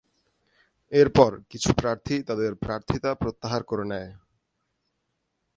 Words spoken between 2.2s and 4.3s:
তাদের প্রার্থীতা প্রত্যাহার করে নেয়।